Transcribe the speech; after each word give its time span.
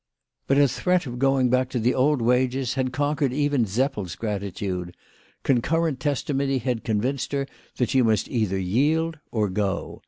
But 0.47 0.57
a 0.57 0.67
threat 0.67 1.05
of 1.05 1.19
going 1.19 1.51
back 1.51 1.69
to 1.69 1.79
the 1.79 1.93
old 1.93 2.23
wages 2.23 2.73
had 2.73 2.91
conquered 2.91 3.31
even 3.33 3.67
Seppel's 3.67 4.15
gratitude. 4.15 4.97
Concurrent 5.43 5.99
testimony 5.99 6.57
had 6.57 6.83
convinced 6.83 7.33
her 7.33 7.45
that 7.77 7.91
she 7.91 8.01
must 8.01 8.27
either 8.27 8.57
yield 8.57 9.19
or 9.29 9.47
go. 9.47 9.99